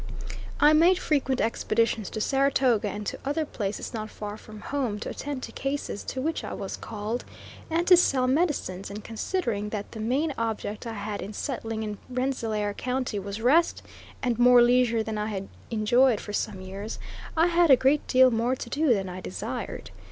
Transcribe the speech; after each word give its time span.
I 0.59 0.73
made 0.73 0.97
frequent 0.97 1.39
expeditions 1.39 2.09
to 2.09 2.21
Saratoga 2.21 2.89
and 2.89 3.05
to 3.05 3.19
other 3.23 3.45
places 3.45 3.93
not 3.93 4.09
far 4.09 4.35
from 4.35 4.61
home 4.61 4.97
to 5.01 5.09
attend 5.09 5.43
to 5.43 5.51
cases 5.51 6.01
to 6.05 6.19
which 6.19 6.43
I 6.43 6.53
was 6.55 6.75
called, 6.75 7.23
and 7.69 7.85
to 7.85 7.95
sell 7.95 8.25
medicines; 8.25 8.89
and 8.89 9.03
considering 9.03 9.69
that 9.69 9.91
the 9.91 9.99
main 9.99 10.33
object 10.39 10.87
I 10.87 10.93
had 10.93 11.21
in 11.21 11.33
settling 11.33 11.83
in 11.83 11.99
Rensselaer 12.09 12.73
County 12.73 13.19
was 13.19 13.43
rest 13.43 13.83
and 14.23 14.39
more 14.39 14.63
leisure 14.63 15.03
than 15.03 15.19
I 15.19 15.27
had 15.27 15.47
enjoyed 15.69 16.19
for 16.19 16.33
some 16.33 16.61
years, 16.61 16.97
I 17.37 17.45
had 17.45 17.69
a 17.69 17.75
great 17.75 18.07
deal 18.07 18.31
more 18.31 18.55
to 18.55 18.69
do 18.71 18.95
than 18.95 19.07
I 19.07 19.21
desired. 19.21 19.91